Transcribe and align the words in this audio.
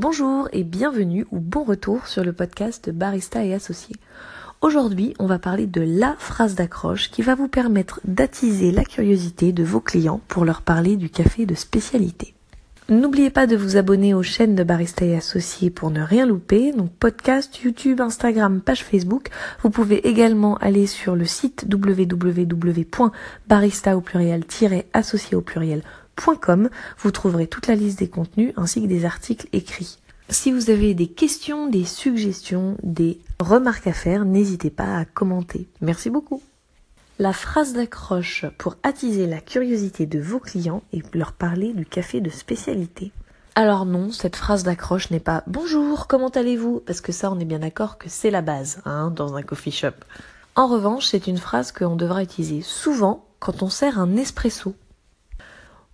Bonjour 0.00 0.48
et 0.52 0.62
bienvenue 0.62 1.26
ou 1.32 1.40
bon 1.40 1.64
retour 1.64 2.06
sur 2.06 2.22
le 2.22 2.32
podcast 2.32 2.88
Barista 2.88 3.44
et 3.44 3.52
Associés. 3.52 3.96
Aujourd'hui, 4.60 5.12
on 5.18 5.26
va 5.26 5.40
parler 5.40 5.66
de 5.66 5.80
la 5.80 6.14
phrase 6.20 6.54
d'accroche 6.54 7.10
qui 7.10 7.20
va 7.20 7.34
vous 7.34 7.48
permettre 7.48 7.98
d'attiser 8.04 8.70
la 8.70 8.84
curiosité 8.84 9.50
de 9.50 9.64
vos 9.64 9.80
clients 9.80 10.20
pour 10.28 10.44
leur 10.44 10.62
parler 10.62 10.94
du 10.94 11.10
café 11.10 11.46
de 11.46 11.56
spécialité. 11.56 12.34
N'oubliez 12.88 13.30
pas 13.30 13.48
de 13.48 13.56
vous 13.56 13.76
abonner 13.76 14.14
aux 14.14 14.22
chaînes 14.22 14.54
de 14.54 14.62
Barista 14.62 15.04
et 15.04 15.16
Associés 15.16 15.70
pour 15.70 15.90
ne 15.90 16.00
rien 16.00 16.26
louper, 16.26 16.70
donc 16.70 16.92
podcast, 16.92 17.58
YouTube, 17.58 18.00
Instagram, 18.00 18.60
page 18.60 18.84
Facebook. 18.84 19.30
Vous 19.64 19.70
pouvez 19.70 20.06
également 20.06 20.58
aller 20.58 20.86
sur 20.86 21.16
le 21.16 21.24
site 21.24 21.66
www.barista 21.68 23.96
au 23.96 24.00
pluriel-associé 24.00 25.36
au 25.36 25.40
Vous 26.98 27.10
trouverez 27.10 27.46
toute 27.46 27.66
la 27.66 27.74
liste 27.74 27.98
des 27.98 28.08
contenus 28.08 28.52
ainsi 28.56 28.82
que 28.82 28.86
des 28.86 29.04
articles 29.04 29.48
écrits. 29.52 29.98
Si 30.30 30.52
vous 30.52 30.70
avez 30.70 30.92
des 30.94 31.08
questions, 31.08 31.68
des 31.68 31.84
suggestions, 31.84 32.76
des 32.82 33.18
remarques 33.40 33.86
à 33.86 33.92
faire, 33.92 34.24
n'hésitez 34.24 34.70
pas 34.70 34.96
à 34.98 35.04
commenter. 35.04 35.68
Merci 35.80 36.10
beaucoup 36.10 36.42
la 37.18 37.32
phrase 37.32 37.72
d'accroche 37.72 38.46
pour 38.58 38.76
attiser 38.84 39.26
la 39.26 39.40
curiosité 39.40 40.06
de 40.06 40.20
vos 40.20 40.38
clients 40.38 40.82
et 40.92 41.02
leur 41.14 41.32
parler 41.32 41.72
du 41.72 41.84
café 41.84 42.20
de 42.20 42.30
spécialité. 42.30 43.10
Alors 43.56 43.86
non, 43.86 44.12
cette 44.12 44.36
phrase 44.36 44.62
d'accroche 44.62 45.10
n'est 45.10 45.18
pas 45.18 45.42
Bonjour, 45.48 46.06
comment 46.06 46.28
allez-vous? 46.28 46.80
Parce 46.86 47.00
que 47.00 47.10
ça, 47.10 47.32
on 47.32 47.40
est 47.40 47.44
bien 47.44 47.58
d'accord 47.58 47.98
que 47.98 48.08
c'est 48.08 48.30
la 48.30 48.40
base 48.40 48.80
hein, 48.84 49.10
dans 49.10 49.34
un 49.34 49.42
coffee 49.42 49.72
shop. 49.72 49.94
En 50.54 50.68
revanche, 50.68 51.06
c'est 51.06 51.26
une 51.26 51.38
phrase 51.38 51.72
qu'on 51.72 51.96
devra 51.96 52.22
utiliser 52.22 52.62
souvent 52.62 53.26
quand 53.40 53.64
on 53.64 53.68
sert 53.68 53.98
un 53.98 54.16
espresso 54.16 54.76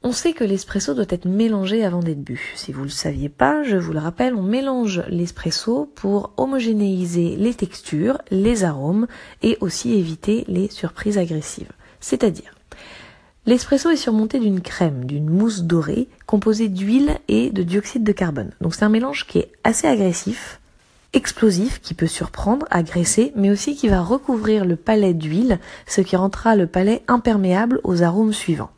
on 0.05 0.13
sait 0.13 0.35
que 0.35 0.45
l'espresso 0.45 0.93
doit 0.93 1.07
être 1.09 1.27
mélangé 1.27 1.83
avant 1.83 2.01
d'être 2.01 2.23
bu. 2.23 2.53
Si 2.57 2.73
vous 2.73 2.81
ne 2.81 2.85
le 2.85 2.91
saviez 2.91 3.31
pas, 3.31 3.63
je 3.63 3.79
vous 3.79 3.95
le 3.95 3.99
rappelle, 3.99 4.35
on 4.35 4.43
mélange 4.43 5.03
l'espresso 5.09 5.91
pour 5.95 6.35
homogénéiser 6.37 7.37
les 7.37 7.55
textures, 7.55 8.19
les 8.31 8.65
arômes 8.65 9.07
et 9.43 9.57
aussi 9.63 9.95
éviter 9.95 10.45
les 10.47 10.69
surprises 10.69 11.17
agressives. 11.17 11.73
C'est-à-dire, 12.01 12.55
l'espresso 13.47 13.89
est 13.89 13.97
surmonté 13.97 14.41
d'une 14.41 14.61
crème, 14.61 15.07
d'une 15.07 15.31
mousse 15.31 15.63
dorée 15.63 16.09
composée 16.27 16.69
d'huile 16.69 17.17
et 17.29 17.49
de 17.49 17.63
dioxyde 17.63 18.05
de 18.05 18.13
carbone. 18.13 18.51
Donc 18.61 18.75
c'est 18.75 18.85
un 18.85 18.91
mélange 18.91 19.27
qui 19.27 19.39
est 19.39 19.53
assez 19.65 19.87
agressif, 19.87 20.61
explosif, 21.15 21.81
qui 21.81 21.95
peut 21.95 22.07
surprendre, 22.07 22.67
agresser, 22.71 23.33
mais 23.37 23.51
aussi 23.51 23.75
qui 23.75 23.89
va 23.89 24.03
recouvrir 24.03 24.67
le 24.67 24.77
palais 24.77 25.15
d'huile, 25.15 25.61
ce 25.87 26.03
qui 26.03 26.15
rendra 26.15 26.57
le 26.57 26.67
palais 26.67 27.03
imperméable 27.09 27.81
aux 27.85 28.03
arômes 28.03 28.35
suivants. 28.35 28.71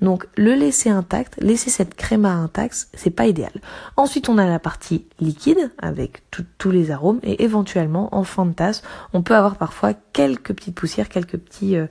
Donc 0.00 0.26
le 0.36 0.54
laisser 0.54 0.90
intact, 0.90 1.36
laisser 1.40 1.70
cette 1.70 1.94
créma 1.94 2.32
intacte, 2.32 2.88
c'est 2.94 3.10
pas 3.10 3.26
idéal. 3.26 3.52
Ensuite 3.96 4.28
on 4.28 4.38
a 4.38 4.46
la 4.46 4.58
partie 4.58 5.04
liquide 5.20 5.70
avec 5.78 6.22
tous 6.58 6.70
les 6.70 6.90
arômes 6.90 7.20
et 7.22 7.42
éventuellement 7.44 8.14
en 8.14 8.24
fin 8.24 8.46
de 8.46 8.52
tasse, 8.52 8.82
on 9.12 9.22
peut 9.22 9.34
avoir 9.34 9.56
parfois 9.56 9.92
quelques 10.12 10.54
petites 10.54 10.74
poussières, 10.74 11.08
quelques 11.08 11.38
petits 11.38 11.76
euh, 11.76 11.86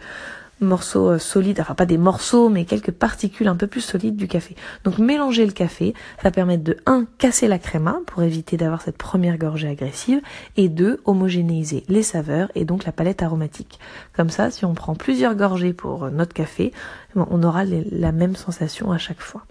morceaux 0.62 1.10
euh, 1.10 1.20
solides, 1.20 1.60
enfin 1.60 1.76
pas 1.76 1.86
des 1.86 1.98
morceaux, 1.98 2.50
mais 2.50 2.66
quelques 2.66 2.92
particules 2.92 3.48
un 3.48 3.56
peu 3.56 3.68
plus 3.68 3.82
solides 3.82 4.16
du 4.16 4.28
café. 4.28 4.56
Donc 4.84 4.98
mélanger 4.98 5.46
le 5.46 5.52
café, 5.52 5.94
ça 6.22 6.32
permet 6.32 6.58
de 6.58 6.78
1. 6.86 7.06
casser 7.18 7.48
la 7.48 7.60
créma 7.60 8.00
pour 8.06 8.24
éviter 8.24 8.58
d'avoir 8.58 8.82
cette 8.82 8.98
première 8.98 9.38
gorgée 9.38 9.68
agressive, 9.68 10.22
et 10.58 10.70
2. 10.70 11.02
homogénéiser 11.06 11.84
les 11.88 12.04
saveurs 12.04 12.52
et 12.56 12.66
donc 12.66 12.86
la 12.86 12.92
palette 12.92 13.24
aromatique. 13.24 13.80
Comme 14.14 14.30
ça, 14.30 14.52
si 14.52 14.66
on 14.66 14.74
prend 14.74 14.96
plusieurs 14.96 15.36
gorgées 15.36 15.74
pour 15.74 16.06
euh, 16.06 16.10
notre 16.10 16.34
café, 16.34 16.72
on 17.16 17.42
aura 17.44 17.64
la 17.66 18.12
même 18.12 18.36
sensation 18.36 18.92
à 18.92 18.98
chaque 18.98 19.22
fois. 19.22 19.46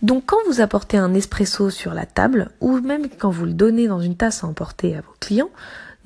Donc 0.00 0.24
quand 0.26 0.38
vous 0.46 0.60
apportez 0.60 0.96
un 0.96 1.12
espresso 1.14 1.70
sur 1.70 1.92
la 1.92 2.06
table, 2.06 2.50
ou 2.60 2.78
même 2.78 3.08
quand 3.18 3.30
vous 3.30 3.44
le 3.44 3.52
donnez 3.52 3.88
dans 3.88 4.00
une 4.00 4.16
tasse 4.16 4.44
à 4.44 4.46
emporter 4.46 4.96
à 4.96 5.00
vos 5.00 5.14
clients, 5.18 5.50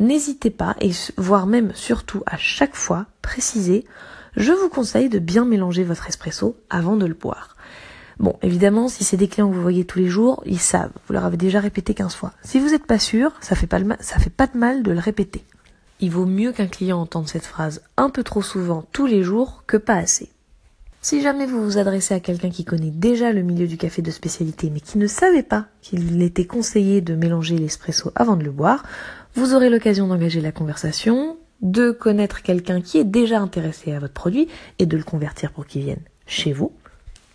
n'hésitez 0.03 0.51
pas, 0.51 0.77
et 0.81 0.91
voire 1.17 1.47
même 1.47 1.73
surtout 1.75 2.23
à 2.27 2.37
chaque 2.37 2.75
fois, 2.75 3.07
préciser 3.23 3.87
je 4.37 4.53
vous 4.53 4.69
conseille 4.69 5.09
de 5.09 5.19
bien 5.19 5.45
mélanger 5.45 5.85
votre 5.85 6.09
espresso 6.09 6.57
avant 6.71 6.97
de 6.97 7.05
le 7.05 7.15
boire. 7.15 7.57
Bon, 8.19 8.39
évidemment, 8.43 8.89
si 8.89 9.05
c'est 9.05 9.17
des 9.17 9.29
clients 9.29 9.51
que 9.51 9.55
vous 9.55 9.63
voyez 9.63 9.85
tous 9.85 9.99
les 9.99 10.09
jours, 10.09 10.43
ils 10.47 10.61
savent. 10.61 10.93
Vous 11.07 11.13
leur 11.13 11.25
avez 11.25 11.37
déjà 11.37 11.61
répété 11.61 11.93
15 11.93 12.15
fois. 12.15 12.33
Si 12.43 12.59
vous 12.59 12.71
n'êtes 12.71 12.87
pas 12.87 12.99
sûr, 12.99 13.33
ça 13.41 13.57
fait 13.57 13.71
ça 14.01 14.19
fait 14.19 14.31
pas 14.31 14.47
de 14.47 14.57
mal 14.57 14.83
de 14.83 14.93
le 14.93 15.01
répéter. 15.01 15.45
Il 16.01 16.11
vaut 16.11 16.27
mieux 16.27 16.53
qu'un 16.53 16.67
client 16.67 17.01
entende 17.01 17.29
cette 17.29 17.47
phrase 17.47 17.83
un 17.97 18.11
peu 18.11 18.23
trop 18.23 18.43
souvent 18.43 18.85
tous 18.93 19.07
les 19.07 19.23
jours 19.23 19.65
que 19.67 19.77
pas 19.77 19.97
assez. 19.97 20.31
Si 21.05 21.21
jamais 21.21 21.47
vous 21.47 21.65
vous 21.65 21.79
adressez 21.79 22.15
à 22.15 22.21
quelqu'un 22.21 22.51
qui 22.51 22.65
connaît 22.65 22.93
déjà 22.93 23.33
le 23.33 23.43
milieu 23.43 23.67
du 23.67 23.77
café 23.77 24.03
de 24.03 24.11
spécialité 24.13 24.71
mais 24.71 24.79
qui 24.79 24.99
ne 24.99 25.09
savait 25.09 25.43
pas 25.43 25.67
qu'il 25.81 26.23
était 26.23 26.45
conseillé 26.45 27.01
de 27.01 27.17
mélanger 27.17 27.59
l'espresso 27.59 28.13
avant 28.15 28.37
de 28.37 28.45
le 28.45 28.53
boire, 28.53 28.85
vous 29.35 29.53
aurez 29.53 29.69
l'occasion 29.69 30.07
d'engager 30.07 30.41
la 30.41 30.53
conversation, 30.53 31.39
de 31.61 31.91
connaître 31.91 32.43
quelqu'un 32.43 32.81
qui 32.81 32.99
est 32.99 33.05
déjà 33.05 33.41
intéressé 33.41 33.93
à 33.93 33.99
votre 33.99 34.13
produit 34.13 34.47
et 34.79 34.87
de 34.87 34.97
le 34.97 35.03
convertir 35.03 35.51
pour 35.51 35.67
qu'il 35.67 35.83
vienne 35.83 36.03
chez 36.27 36.53
vous. 36.53 36.73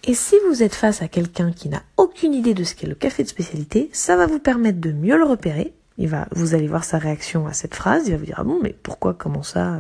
Et 0.05 0.13
si 0.13 0.35
vous 0.47 0.63
êtes 0.63 0.75
face 0.75 1.01
à 1.01 1.09
quelqu'un 1.09 1.51
qui 1.51 1.67
n'a 1.67 1.83
aucune 1.97 2.33
idée 2.33 2.53
de 2.53 2.63
ce 2.63 2.73
qu'est 2.73 2.87
le 2.87 2.95
café 2.95 3.23
de 3.23 3.27
spécialité, 3.27 3.89
ça 3.91 4.15
va 4.15 4.27
vous 4.27 4.39
permettre 4.39 4.79
de 4.79 4.93
mieux 4.93 5.17
le 5.17 5.25
repérer. 5.25 5.73
Vous 6.31 6.55
allez 6.55 6.67
voir 6.67 6.85
sa 6.85 6.99
réaction 6.99 7.47
à 7.47 7.51
cette 7.51 7.75
phrase. 7.75 8.03
Il 8.07 8.11
va 8.11 8.17
vous 8.17 8.25
dire 8.25 8.37
ah 8.37 8.45
bon 8.45 8.59
mais 8.63 8.73
pourquoi 8.81 9.13
comment 9.13 9.43
ça? 9.43 9.77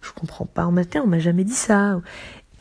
Je 0.00 0.10
comprends 0.12 0.46
pas. 0.46 0.64
En 0.64 0.72
matin 0.72 1.02
on 1.04 1.08
m'a 1.08 1.18
jamais 1.18 1.44
dit 1.44 1.52
ça. 1.52 2.00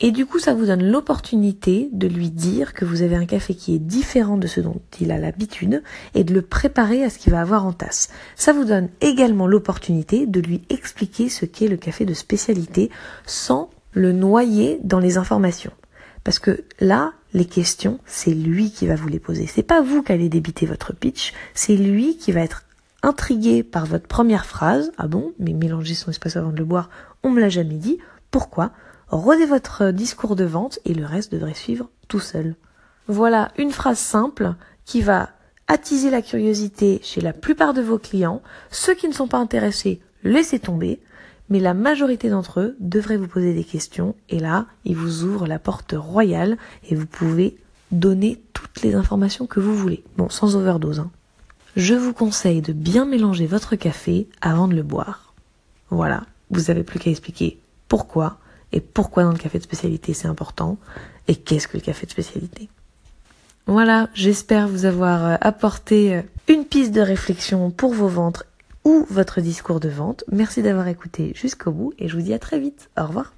Et 0.01 0.11
du 0.11 0.25
coup, 0.25 0.39
ça 0.39 0.53
vous 0.53 0.67
donne 0.67 0.89
l'opportunité 0.89 1.89
de 1.91 2.07
lui 2.07 2.29
dire 2.29 2.73
que 2.73 2.85
vous 2.85 3.01
avez 3.01 3.17
un 3.17 3.25
café 3.25 3.53
qui 3.53 3.75
est 3.75 3.79
différent 3.79 4.37
de 4.37 4.47
ce 4.47 4.61
dont 4.61 4.79
il 5.01 5.11
a 5.11 5.17
l'habitude 5.17 5.83
et 6.15 6.23
de 6.23 6.33
le 6.33 6.41
préparer 6.41 7.03
à 7.03 7.09
ce 7.09 7.17
qu'il 7.17 7.33
va 7.33 7.41
avoir 7.41 7.65
en 7.65 7.73
tasse. 7.73 8.09
Ça 8.37 8.53
vous 8.53 8.63
donne 8.63 8.87
également 9.01 9.45
l'opportunité 9.45 10.25
de 10.25 10.39
lui 10.39 10.61
expliquer 10.69 11.27
ce 11.27 11.45
qu'est 11.45 11.67
le 11.67 11.75
café 11.75 12.05
de 12.05 12.13
spécialité 12.13 12.89
sans 13.25 13.69
le 13.91 14.13
noyer 14.13 14.79
dans 14.83 14.99
les 14.99 15.17
informations. 15.17 15.73
Parce 16.23 16.39
que 16.39 16.63
là, 16.79 17.13
les 17.33 17.45
questions, 17.45 17.99
c'est 18.05 18.33
lui 18.33 18.71
qui 18.71 18.87
va 18.87 18.95
vous 18.95 19.07
les 19.09 19.19
poser. 19.19 19.47
C'est 19.47 19.63
pas 19.63 19.81
vous 19.81 20.01
qui 20.01 20.11
allez 20.11 20.29
débiter 20.29 20.65
votre 20.65 20.93
pitch, 20.93 21.33
c'est 21.53 21.75
lui 21.75 22.17
qui 22.17 22.31
va 22.31 22.41
être 22.41 22.63
intrigué 23.03 23.63
par 23.63 23.85
votre 23.85 24.07
première 24.07 24.45
phrase. 24.45 24.91
Ah 24.97 25.07
bon, 25.07 25.33
mais 25.39 25.53
mélanger 25.53 25.93
son 25.93 26.11
espace 26.11 26.37
avant 26.37 26.51
de 26.51 26.57
le 26.57 26.65
boire, 26.65 26.89
on 27.23 27.31
me 27.31 27.39
l'a 27.39 27.49
jamais 27.49 27.75
dit. 27.75 27.97
Pourquoi? 28.31 28.71
Rodez 29.09 29.45
votre 29.45 29.91
discours 29.91 30.35
de 30.35 30.45
vente 30.45 30.79
et 30.85 30.93
le 30.93 31.05
reste 31.05 31.31
devrait 31.31 31.53
suivre 31.53 31.89
tout 32.07 32.19
seul. 32.19 32.55
Voilà 33.07 33.51
une 33.57 33.71
phrase 33.71 33.99
simple 33.99 34.53
qui 34.85 35.01
va 35.01 35.29
attiser 35.67 36.09
la 36.09 36.21
curiosité 36.21 36.99
chez 37.03 37.21
la 37.21 37.33
plupart 37.33 37.73
de 37.73 37.81
vos 37.81 37.99
clients. 37.99 38.41
Ceux 38.71 38.95
qui 38.95 39.07
ne 39.07 39.13
sont 39.13 39.27
pas 39.27 39.37
intéressés, 39.37 40.01
laissez 40.23 40.59
tomber. 40.59 40.99
Mais 41.49 41.59
la 41.59 41.73
majorité 41.73 42.29
d'entre 42.29 42.59
eux 42.59 42.75
devraient 42.79 43.17
vous 43.17 43.27
poser 43.27 43.55
des 43.55 43.63
questions 43.63 44.15
et 44.29 44.39
là, 44.39 44.67
ils 44.85 44.95
vous 44.95 45.23
ouvrent 45.23 45.47
la 45.47 45.57
porte 45.57 45.95
royale 45.97 46.57
et 46.87 46.95
vous 46.95 47.07
pouvez 47.07 47.57
donner 47.91 48.41
toutes 48.53 48.81
les 48.83 48.93
informations 48.93 49.47
que 49.47 49.59
vous 49.59 49.75
voulez. 49.75 50.03
Bon, 50.17 50.29
sans 50.29 50.55
overdose. 50.55 50.99
Hein. 50.99 51.09
Je 51.75 51.95
vous 51.95 52.13
conseille 52.13 52.61
de 52.61 52.73
bien 52.73 53.05
mélanger 53.05 53.47
votre 53.47 53.75
café 53.75 54.27
avant 54.41 54.67
de 54.67 54.75
le 54.75 54.83
boire. 54.83 55.33
Voilà, 55.89 56.23
vous 56.51 56.63
n'avez 56.63 56.83
plus 56.83 56.99
qu'à 56.99 57.09
expliquer 57.09 57.59
pourquoi 57.87 58.38
et 58.71 58.81
pourquoi 58.81 59.23
dans 59.23 59.31
le 59.31 59.37
café 59.37 59.57
de 59.57 59.63
spécialité 59.63 60.13
c'est 60.13 60.27
important 60.27 60.77
et 61.27 61.35
qu'est-ce 61.35 61.67
que 61.67 61.77
le 61.77 61.83
café 61.83 62.05
de 62.05 62.11
spécialité? 62.11 62.69
Voilà, 63.67 64.09
j'espère 64.15 64.67
vous 64.67 64.85
avoir 64.85 65.25
euh, 65.25 65.35
apporté 65.41 66.15
euh, 66.15 66.21
une 66.47 66.65
piste 66.65 66.91
de 66.91 67.01
réflexion 67.01 67.69
pour 67.69 67.93
vos 67.93 68.07
ventres 68.07 68.45
ou 68.83 69.05
votre 69.11 69.41
discours 69.41 69.79
de 69.79 69.89
vente. 69.89 70.23
Merci 70.31 70.63
d'avoir 70.63 70.87
écouté 70.87 71.33
jusqu'au 71.35 71.71
bout 71.71 71.93
et 71.99 72.07
je 72.07 72.15
vous 72.15 72.23
dis 72.23 72.33
à 72.33 72.39
très 72.39 72.59
vite. 72.59 72.89
Au 72.97 73.05
revoir. 73.05 73.33